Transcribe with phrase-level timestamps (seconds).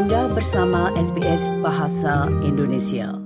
[0.00, 3.20] Anda bersama SBS Bahasa Indonesia.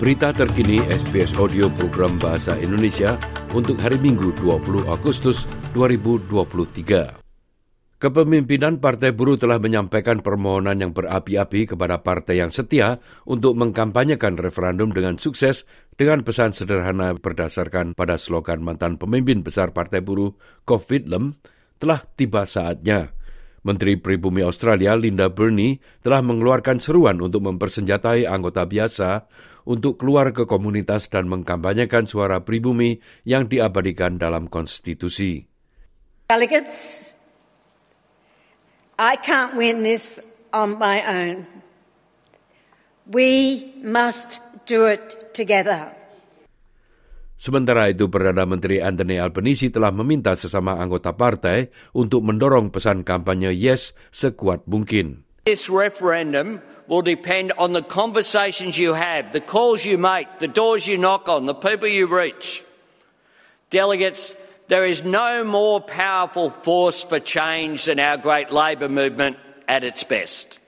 [0.00, 3.20] Berita terkini SBS Audio Program Bahasa Indonesia
[3.52, 5.44] untuk hari Minggu 20 Agustus
[5.76, 7.27] 2023.
[7.98, 14.94] Kepemimpinan Partai Buruh telah menyampaikan permohonan yang berapi-api kepada partai yang setia untuk mengkampanyekan referendum
[14.94, 15.66] dengan sukses
[15.98, 20.30] dengan pesan sederhana berdasarkan pada slogan mantan pemimpin besar Partai Buruh,
[20.62, 21.42] COVID Lem,
[21.82, 23.18] telah tiba saatnya.
[23.66, 29.26] Menteri Pribumi Australia Linda Burney telah mengeluarkan seruan untuk mempersenjatai anggota biasa
[29.66, 35.42] untuk keluar ke komunitas dan mengkampanyekan suara pribumi yang diabadikan dalam konstitusi.
[36.30, 37.10] Delegates,
[38.98, 40.18] I can't win this
[40.50, 41.46] on my own.
[43.06, 45.94] We must do it together.
[47.38, 53.54] Sementara itu, Perdana Menteri Anthony Albanese telah meminta sesama anggota partai untuk mendorong pesan kampanye
[53.54, 55.22] Yes sekuat mungkin.
[55.46, 56.58] This referendum
[56.90, 61.30] will depend on the conversations you have, the calls you make, the doors you knock
[61.30, 62.66] on, the people you reach.
[63.70, 64.34] Delegates,
[64.68, 70.04] there is no more powerful force for change than our great labour movement at its
[70.04, 70.60] best.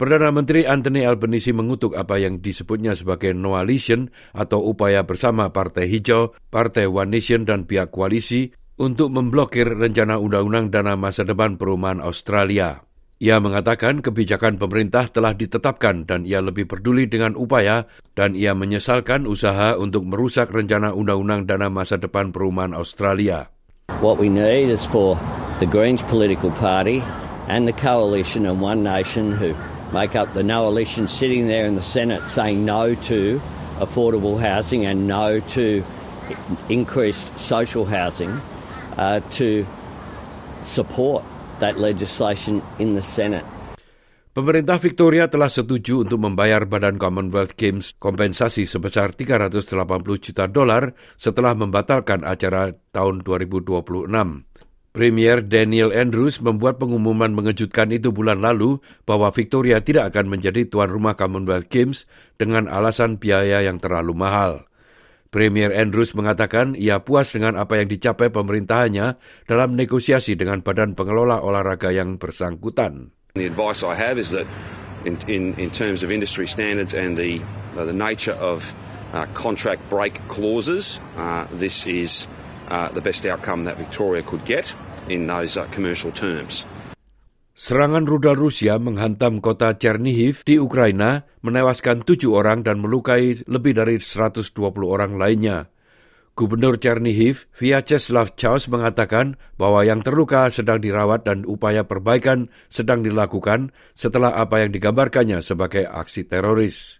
[0.00, 6.32] Perdana Menteri Anthony Albanese mengutuk apa yang disebutnya sebagai coalition atau upaya bersama Partai Hijau,
[6.48, 8.48] Partai One Nation dan pihak koalisi
[8.80, 12.80] untuk memblokir rencana undang-undang dana masa depan perumahan Australia.
[13.20, 17.84] Ia mengatakan kebijakan pemerintah telah ditetapkan dan ia lebih peduli dengan upaya
[18.16, 23.52] dan ia menyesalkan usaha untuk merusak rencana undang-undang dana masa depan perumahan Australia.
[24.00, 25.20] What we need is for
[25.60, 27.04] the Greens political party
[27.44, 29.52] and the coalition and One Nation who
[29.92, 33.36] make up the coalition sitting there in the Senate saying no to
[33.84, 35.84] affordable housing and no to
[36.72, 38.32] increased social housing
[38.96, 39.68] uh, to
[40.64, 41.20] support
[41.60, 43.46] that legislation in the Senate.
[44.30, 49.74] Pemerintah Victoria telah setuju untuk membayar Badan Commonwealth Games kompensasi sebesar 380
[50.22, 53.82] juta dolar setelah membatalkan acara tahun 2026.
[54.90, 60.94] Premier Daniel Andrews membuat pengumuman mengejutkan itu bulan lalu bahwa Victoria tidak akan menjadi tuan
[60.94, 62.06] rumah Commonwealth Games
[62.38, 64.69] dengan alasan biaya yang terlalu mahal.
[65.30, 69.14] Premier Andrews mengatakan ia puas dengan apa yang dicapai pemerintahannya
[69.46, 73.14] dalam negosiasi dengan badan pengelola olahraga yang bersangkutan.
[73.38, 74.50] The advice I have is that
[75.06, 77.38] in, in, in terms of industry standards and the,
[77.78, 78.74] the nature of
[79.14, 82.26] uh, contract break clauses, uh, this is
[82.66, 84.74] uh, the best outcome that Victoria could get
[85.06, 86.66] in those uh, commercial terms.
[87.60, 94.00] Serangan rudal Rusia menghantam kota Chernihiv di Ukraina, menewaskan tujuh orang dan melukai lebih dari
[94.00, 94.56] 120
[94.88, 95.68] orang lainnya.
[96.32, 103.76] Gubernur Chernihiv, Vyacheslav Chaus mengatakan bahwa yang terluka sedang dirawat dan upaya perbaikan sedang dilakukan
[103.92, 106.96] setelah apa yang digambarkannya sebagai aksi teroris.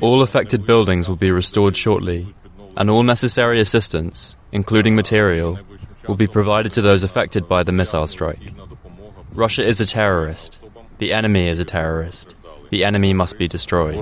[0.00, 2.32] All affected buildings will be restored shortly,
[2.80, 5.60] and all necessary assistance, including material,
[6.08, 8.52] will be provided to those affected by the missile strike.
[9.34, 10.58] Russia is a terrorist.
[10.98, 12.34] The enemy is a terrorist.
[12.70, 13.98] The enemy must be destroyed.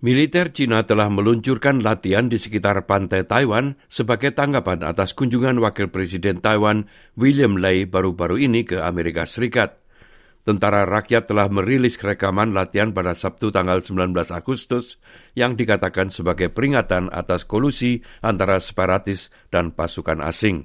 [0.00, 6.40] Militer Cina telah meluncurkan latihan di sekitar pantai Taiwan sebagai tanggapan atas kunjungan Wakil Presiden
[6.40, 6.88] Taiwan
[7.20, 9.76] William Lai baru-baru ini ke Amerika Serikat.
[10.40, 14.96] Tentara Rakyat telah merilis rekaman latihan pada Sabtu tanggal 19 Agustus
[15.36, 20.64] yang dikatakan sebagai peringatan atas kolusi antara separatis dan pasukan asing.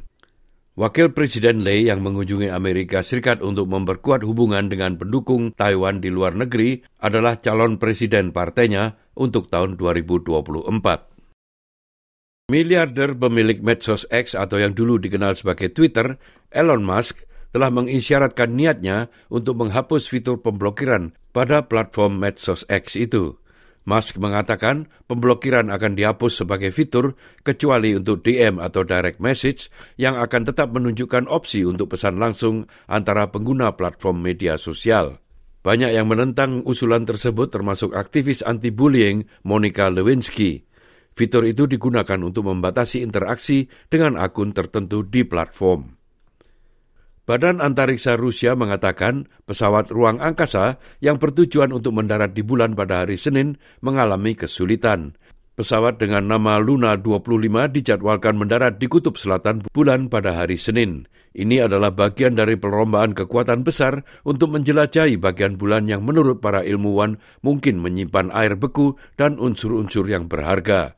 [0.76, 6.36] Wakil Presiden Lei yang mengunjungi Amerika Serikat untuk memperkuat hubungan dengan pendukung Taiwan di luar
[6.36, 10.68] negeri adalah calon presiden partainya untuk tahun 2024.
[12.52, 16.20] Miliarder pemilik medsos X atau yang dulu dikenal sebagai Twitter,
[16.52, 17.24] Elon Musk,
[17.56, 23.40] telah mengisyaratkan niatnya untuk menghapus fitur pemblokiran pada platform medsos X itu.
[23.88, 27.16] Musk mengatakan pemblokiran akan dihapus sebagai fitur
[27.48, 33.32] kecuali untuk DM atau direct message yang akan tetap menunjukkan opsi untuk pesan langsung antara
[33.32, 35.24] pengguna platform media sosial.
[35.64, 40.68] Banyak yang menentang usulan tersebut termasuk aktivis anti-bullying Monica Lewinsky.
[41.16, 46.05] Fitur itu digunakan untuk membatasi interaksi dengan akun tertentu di platform.
[47.26, 53.18] Badan Antariksa Rusia mengatakan pesawat ruang angkasa yang bertujuan untuk mendarat di bulan pada hari
[53.18, 55.18] Senin mengalami kesulitan.
[55.58, 61.10] Pesawat dengan nama Luna 25 dijadwalkan mendarat di kutub selatan bulan pada hari Senin.
[61.34, 67.18] Ini adalah bagian dari perlombaan kekuatan besar untuk menjelajahi bagian bulan yang menurut para ilmuwan
[67.42, 70.94] mungkin menyimpan air beku dan unsur-unsur yang berharga.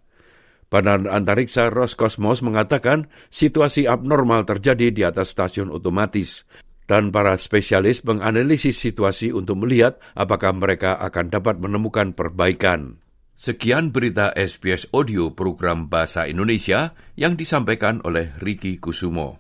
[0.68, 6.44] Badan Antariksa Roscosmos mengatakan situasi abnormal terjadi di atas stasiun otomatis
[6.88, 13.00] dan para spesialis menganalisis situasi untuk melihat apakah mereka akan dapat menemukan perbaikan.
[13.38, 19.38] Sekian berita SBS Audio program Bahasa Indonesia yang disampaikan oleh Riki Kusumo.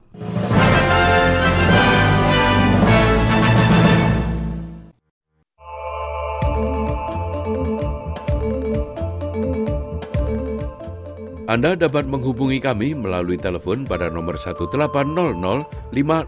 [11.47, 14.91] Anda dapat menghubungi kami melalui telepon pada nomor 1800
[15.95, 16.27] 500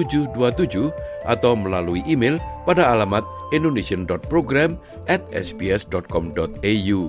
[0.00, 0.88] 727
[1.28, 3.20] atau melalui email pada alamat
[3.52, 4.80] indonesian.program
[5.12, 7.00] at sbs.com.au.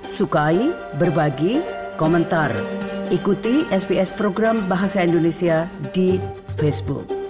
[0.00, 1.60] Sukai, berbagi,
[2.00, 2.48] komentar.
[3.12, 6.16] Ikuti SBS program Bahasa Indonesia di
[6.56, 7.23] Facebook.